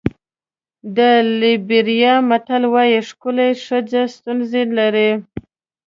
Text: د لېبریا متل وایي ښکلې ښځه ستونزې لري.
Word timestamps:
د 0.97 0.99
لېبریا 1.41 2.13
متل 2.29 2.63
وایي 2.73 2.99
ښکلې 3.09 3.49
ښځه 3.65 4.01
ستونزې 4.15 4.63
لري. 4.77 5.11